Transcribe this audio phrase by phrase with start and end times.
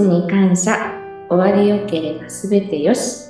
[0.00, 0.92] に感謝
[1.28, 3.26] 終わりよければすべてよし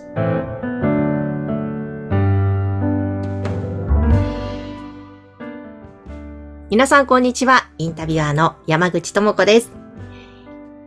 [6.69, 7.71] 皆さんこんにちは。
[7.79, 9.71] インタビュアーの山口智子です。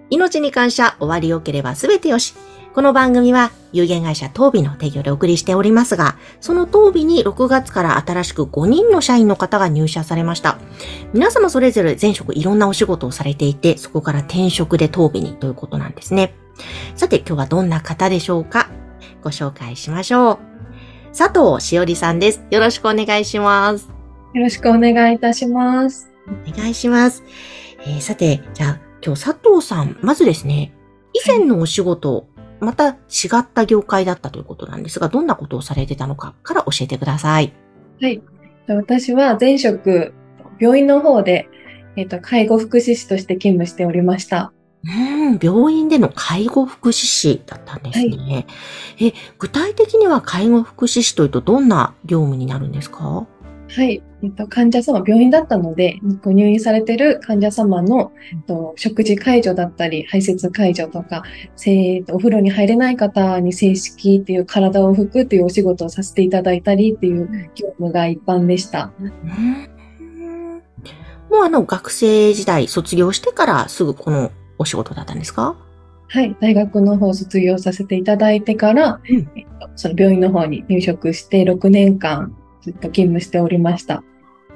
[0.10, 2.36] 命に感謝終わりよければすべてよし。
[2.74, 10.60] この番組は有限会社東美の提供でお送りしておりますが、その東美に6月から新しく5人の社員の方が入社されました。
[11.14, 16.36] 皆様それぞれ前職いろんなお仕事をされていて、そこから転職で東美にということなんですね。
[16.96, 18.70] さて今日はどんな方でしょうか？
[19.24, 20.38] ご紹介しましょう。
[21.18, 22.44] 佐藤しおりさんです。
[22.52, 23.90] よろしくお願いします。
[24.34, 26.10] よろしくお願いいたします。
[26.28, 27.24] お願いします。
[27.82, 30.74] えーさて、じゃあ今日佐藤さん、まずですね、
[31.14, 32.28] 以前のお仕事、
[32.60, 32.96] また違
[33.38, 37.54] った業界だったということなんですが、どんなことをされてたのかから教えてください。
[38.02, 38.22] はい。
[38.68, 40.14] 私は前職、
[40.60, 41.50] 病院の方で、
[41.96, 44.54] えっ、と、介護福祉士として勤務しておりました。
[44.84, 48.46] うん、病院での介護福祉士だったんですね。
[49.02, 53.28] え、具体的には介護福祉士というとどんな業務になるんですか？
[53.70, 54.02] はい。
[54.24, 61.24] えっ、と、患者様、病院だったので、ご入院されている患者様の、えっと、食事介助だったり、排泄介助とか、
[61.56, 68.92] せえっとお風呂に入れない方に正式っていう体を拭くっていうお仕事をさせていただいたりっていう業務が一般でした。
[69.00, 69.70] うん
[71.30, 75.56] もうあの学生時代卒業してからすぐこのお仕事だったんですか？
[76.08, 76.36] はい。
[76.42, 84.04] 大学の方卒業させていただいてから、うんえっと、その病院の方に入職して6年間ずっと勤務しておりました。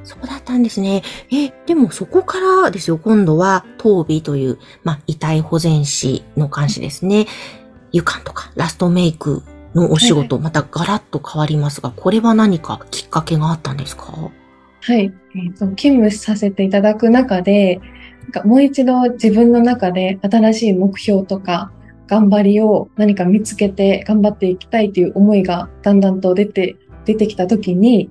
[0.04, 1.02] そうだったんですね。
[1.32, 7.26] え、でもそこからですよ、今度は、当備という、まあ、遺体保全士の監視ですね。
[7.94, 14.32] 床とかラストメイクのお仕事、またガラッと変わりますが、これは何かきっかけがあったんですか？
[14.82, 15.14] はい。
[15.36, 17.80] えっと、勤務させていただく中で、
[18.24, 21.72] なんかもう一度自分の中で新しい目標とか、
[22.08, 28.10] 頑張りを何か見つけて頑張っていきたいという思いがだんだんと出て、出てきたときに、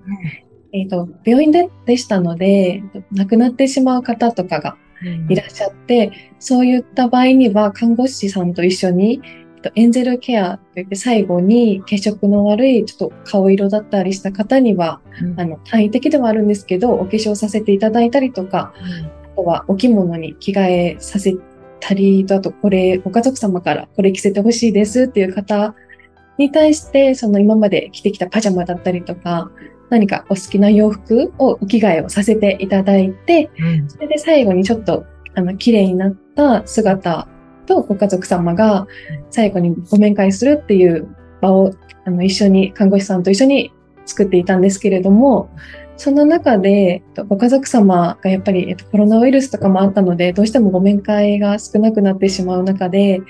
[0.72, 4.76] えっと、病院ででしたので、えっと亡くなってしまう方とかが
[5.28, 15.40] いらっしゃって、そういった場合には看護師さんと一緒に、えっとエンゼルケアといって最後に血色の悪いちょっと顔色だったりした方には、うん。
[15.40, 18.72] あの、簡易的ではあるんですけど、お化粧させていただいたりとか、
[19.24, 21.34] あとはお着物に着替えさせ
[21.80, 25.74] たりと、あとこれ、ご家族様からこれ着せてほしいですっていう方
[26.38, 29.50] に対して、その今まで着てきたパジャマだったりとか、
[29.90, 33.90] 何かお好きな洋服をお着替えをさせていただいて、うん。
[33.90, 35.04] それで最後にちょっと、
[35.34, 37.28] あの、綺麗になった姿
[37.66, 38.86] とご家族様が
[39.30, 41.72] 最後にご面会するっていう場を、
[42.04, 43.72] あの、一緒に、看護師さんと一緒に
[44.06, 45.50] 作っていたんですけれども、
[45.96, 53.20] その中で、ご家族様がやっぱり、コロナウイルスとかもあったので、どうしてもご面会が少なくなってしまう中で、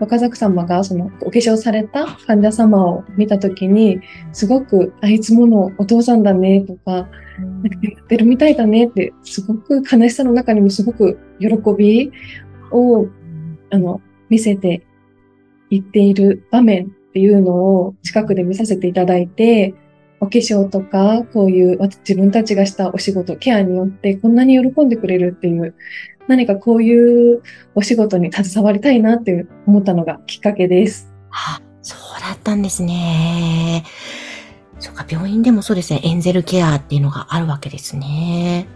[0.00, 4.00] ご家族様がそのお化粧された患者様を見たときに、
[4.32, 7.08] すごく、あいつものお父さんだねとか、なんか
[7.82, 12.10] やってるみたいだねって、すごく悲しさの中にもすごく喜び
[12.72, 13.06] を、
[13.70, 14.82] あの、見せて
[15.70, 19.74] いっている場面っていうのを近くで見させていただいて、
[20.20, 25.74] お化粧とか、こういうわ自分たちがしたお仕事、ケアによってこんなに喜んでくれるっていう、
[26.26, 27.42] 何かこういう
[27.74, 31.12] お仕事に携わりたいなって思ったのがきっかけです。
[31.30, 33.84] あ、そうだったんですね。
[34.78, 38.66] そうか、病院でもそうですね、エンゼルケアっていうのがあるわけですね。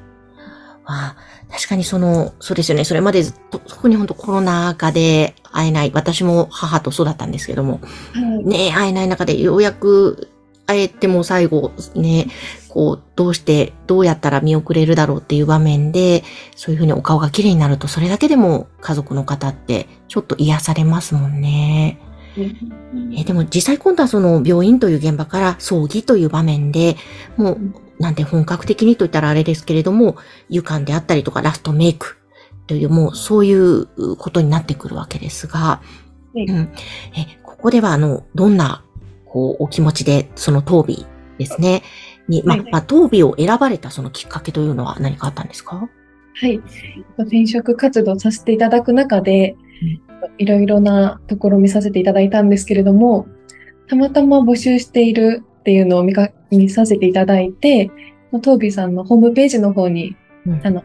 [0.86, 1.16] まあ、
[1.50, 7.80] 確かにその、そうですよね、それまで特に本当コロナ禍で会えない、私も母とそうだったんですけども、
[8.12, 8.44] はい。
[8.44, 10.29] ね、会えない中でようやく
[10.70, 12.28] 会えても最後ね、
[12.69, 16.22] こう、どうして、どうやったら見送れるだろうっていう場面で、
[16.54, 21.98] そういうふうにお顔が綺麗になると、それだけでも家族の方ってちょっと癒されますもんね。
[22.36, 26.97] えーでも実際今度はその病院という現場から葬儀という場面で、
[27.37, 27.58] もう、
[27.98, 30.17] なんて本格的にと言ったらあれですけれども、
[30.49, 32.19] 湯間であったりとかラストメイク
[32.67, 35.82] という、もうそういうことになってくるわけですが、
[36.34, 36.44] い。
[36.44, 36.72] うん、
[37.17, 38.84] えここではあの、どんな、
[39.31, 41.06] こう、お気持ちで、その当備
[41.38, 41.82] ですね、
[42.29, 45.88] に、まあはいまあ、当備を選ばれたそのきっかけというのは何かあったんですか？
[46.35, 46.61] はい。
[47.19, 50.00] 転職活動させていただく中でうん、
[50.37, 53.27] いろいろなところを見させていただいたんですけれども、
[53.88, 57.91] たまたま募集しているっていうのを見か見させていただいて、
[58.43, 60.17] トービーさんのホームページの方に、
[60.47, 60.61] うん。
[60.65, 60.85] あの、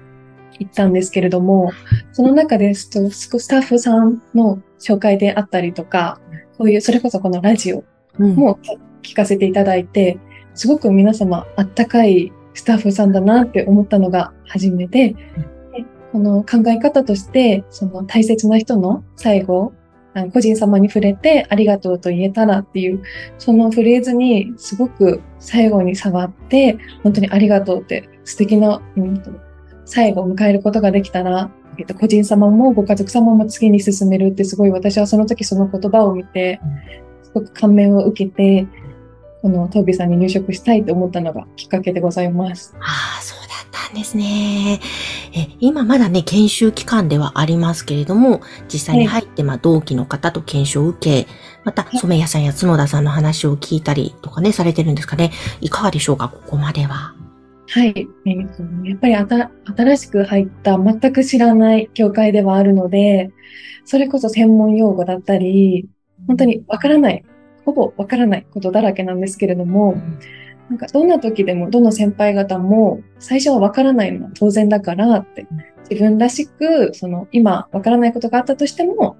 [0.58, 1.72] 行ったんですけれども、
[2.14, 6.20] その中でストスタッフさんの紹介であったりとか、
[6.58, 7.86] こういう、それこそこのラジオうん
[8.18, 8.60] も
[9.02, 10.20] 聞かせていただいて、
[10.54, 19.74] すごく皆様あったかいスタッフさんだなって思ったのが初めて、でこの考え方として、その大切な人の最後、
[20.14, 23.04] あの個人様に触れてありがとうと言えたらっていう、
[23.38, 29.32] そのフレーズにすごく最後に触って、本当にありがとうって素敵な、うんと、
[29.84, 38.68] 最後を迎えることができたら、えっと、個人様もご家族様も次に進めるってすごい私はその時その言葉を見て、すごく感銘を受けて、
[39.42, 42.76] このトービーさんに入職したいと思ったのがきっかけでございます。
[42.80, 44.80] ああ、そうだったんですね。
[45.36, 48.42] え、今まだね、研修期間ではありますけれども、
[48.74, 51.28] 実際に入って、まあ、同期の方と研修を受け、
[51.64, 55.32] また、い染谷さんや角田さんの話を聞いたりとかね、されてるんですかね。
[55.62, 57.14] いかがでしょうか、ここまでは。
[57.68, 58.08] はい。
[58.26, 63.32] えーとやっぱりあた新しく入った全く知らない業界ではあるので、
[63.86, 65.88] それこそ専門用語だったり、
[66.27, 67.24] 本当にわからない、
[67.66, 69.95] ほぼわからないことだらけなんですけれども、
[70.69, 75.48] なんかどんな時でもどの先輩方も最初はわからないのは当然だからって、
[75.89, 79.18] 自分らしく、その今わからないことがあったとしても、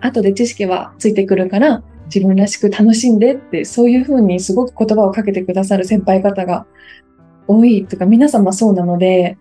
[0.00, 6.66] 後で知識はついてくるから、自分らしく楽しんでって、そういうふうにすごく言葉をかけてくださる先輩方が
[7.46, 9.36] 多いとか、皆様そうなので、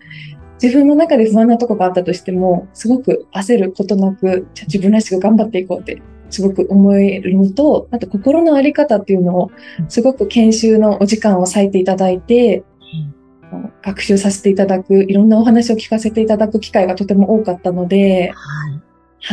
[0.62, 9.52] 自分の中で不安なとこがあったとしても、すごく焦ることなく、じゃあ自分らしく頑張っていこうって、すごく思えるのと、あと心のあり方っていうのを、
[9.88, 12.64] すごく研修のお時間を割いていただいて、
[13.84, 18.82] 学習させていただく、いろんなお話を聞かせていただく機会がとても多かったので、はい。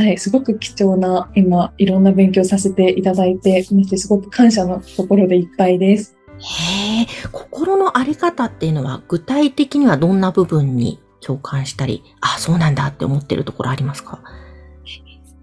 [0.06, 6.16] はい、すごく貴重な、今、いろんな勉強させていただいて、すごく感謝の心でいっぱいです。
[6.38, 14.22] へえ、心のあり方っていうのは具体的にはどんな部分に共感したり、あ、そうなんだって思ってるところありますか？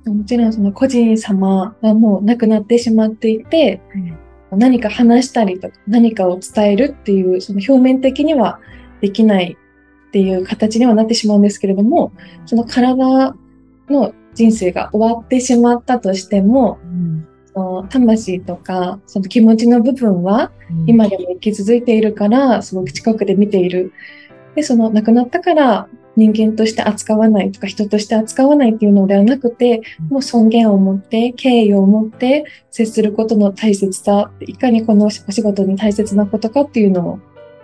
[0.05, 3.81] もちろんその個人様はもう亡くなってしまっていて、
[4.51, 8.59] 何か話したりとか何かを伝えるっていう、その表面的には
[9.01, 9.57] できない
[10.07, 12.11] っていう形にはなってしまうんですけれども、
[12.45, 13.35] その体
[13.89, 16.79] の人生が終わってしまったとしても、
[17.53, 20.51] その魂とかその気持ちの部分は
[20.87, 23.91] 今でも生き続いているから、すごく近くで見ている。
[24.55, 25.87] で、その亡くなったから
[26.19, 37.19] 人間として扱わないとか人として扱わないっていうのではなくて、もう尊厳を持って、敬意を持って接することの大切さ、いかにこのお仕事に大切なことかっていうのを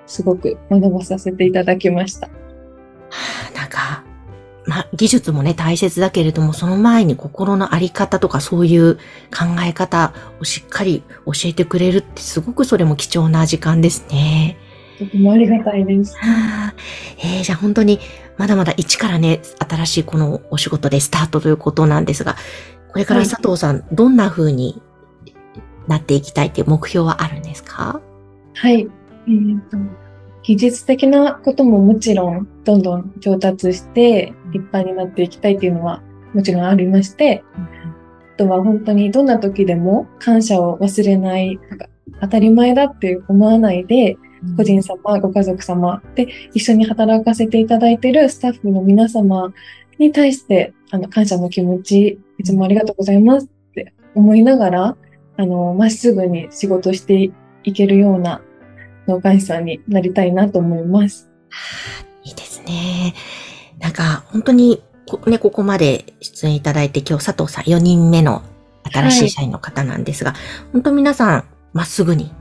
[0.07, 2.28] すごく学ばさせていただきました。
[2.28, 2.34] は
[3.54, 4.04] あなんか、
[4.66, 9.01] ま、技術もね、大切だけれども、その前に心のあり方とかそういう考
[9.68, 14.58] え方をしっかり教えてくれるって、すごくそれも貴重な時間ですね。
[14.98, 16.16] とてもありがたいです。
[16.18, 16.74] はあ
[17.18, 18.00] えーじゃあ本当に、
[18.38, 22.36] まだまだ一からね、新しいこのお仕事でスタートということなんですが、
[22.92, 24.82] これからはい佐藤さん、どんな風に
[25.88, 28.02] なっていきたいっていう目標はあるんですか？
[28.54, 28.88] はい。
[29.28, 29.78] えーと
[30.48, 36.04] 技術的なことももちろんどんどん上達して立派になっていきたいっていうのは
[36.36, 37.44] もちろんありまして、
[38.36, 41.88] あとは本当にどんな時でも感謝を忘れない、なんか
[42.22, 44.18] 当たり前だって思わないで、
[44.58, 49.54] 個人様、ご家族様で一緒に働かせていただいているスタッフの皆様
[50.00, 54.98] に対して、あの、感謝の気持ち、いつもありがとうございますって思いながら、
[55.38, 57.32] あの、まっすぐに仕事して
[57.64, 58.42] いけるような
[59.08, 61.30] 農家師さんになりたいなと思います。
[62.24, 63.14] いいですね。
[63.80, 68.44] なんか、本当にこ、ね、ここまで出演いただいて、今日佐藤さん4人目の
[68.92, 70.34] 新しい社員の方なんですが、
[70.72, 72.32] 本当皆さん、まっすぐに、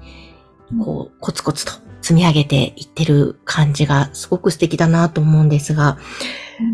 [0.83, 5.97] こう、コツコツと積み上げていってる感じがすごく素敵だなと思うんですが、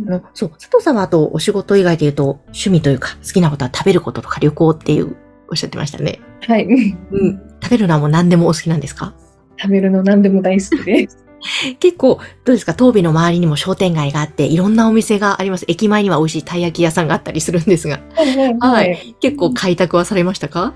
[0.07, 5.17] あの、そう、佐藤さんはあとお仕事以外で言うと、趣味というか、好きなことは食べることとか旅行っていう、
[5.49, 6.21] おっしゃってましたね。
[6.47, 6.65] はい。
[6.65, 7.41] うん。
[7.63, 9.15] 食べるのはもう何でもお好きなんですか？
[9.57, 11.25] 食べるの何でも大好きです。
[11.81, 12.75] 結構、どうですか？
[12.75, 15.65] 東美の周りにも商店街があって、いろんなお店があります。
[15.69, 20.75] 駅前には美味しいたい焼き屋さんがあったりするんですが、はいはいはい結構開拓はされましたか？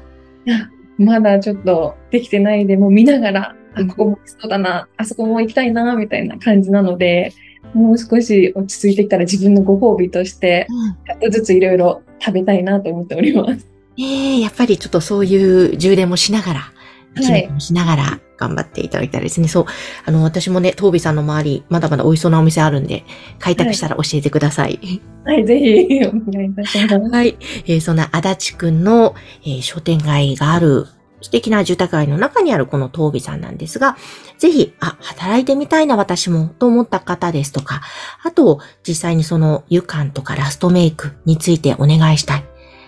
[0.97, 7.33] まだちょっとできてないで、もう見ながら、あ、うんここもそうだな、あそこも行きたいな、みたいな感じなので、
[7.73, 10.67] もう少し落ち着いてきたら自分のご褒美として、
[11.07, 13.67] ちょっとずついろいろ食べたいなと思っております。
[13.99, 16.61] ええやっぱりちょっとそういう充電もしながら、
[17.17, 19.49] い息抜きもしながら頑張っていただきたいですね。
[19.49, 19.67] そう。
[20.05, 23.05] あの、私もね、東美さんの周り、まだまだ美味しそうなお店あるんで、
[23.39, 24.81] 開拓したら教えてください。
[25.25, 26.95] はい、ぜひお願いいたします。
[26.99, 27.37] はい。
[27.67, 29.15] えーそんな足立くんの、
[29.45, 30.87] えー商店街がある
[31.25, 33.97] 素敵な住宅街の中にあるこの東美さんなんですが、
[34.37, 37.81] ぜひ、あ、働いてみたいな私もと思った方ですとか、
[38.23, 42.45] あと、実際にその湯管とかラストメイクについてお願いしたい。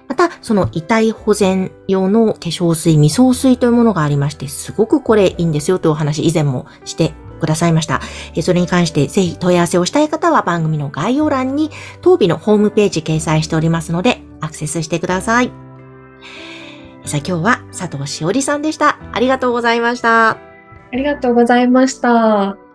[0.07, 8.03] また、その遺体保全用の化粧水、未送水というものがありまして、すごくこれいいんですよというお話以前もしてくださいました。
[8.43, 11.71] それに関してぜひ問い合わせをしたい方は番組の概要欄に
[12.03, 15.66] 当日のホームページ掲載しておりますのでアクセスしてください。
[17.07, 18.99] さあ今日は佐藤しおりさんでした。
[19.13, 20.31] ありがとうございました。
[20.31, 20.39] あ
[20.93, 22.66] りがとうございました。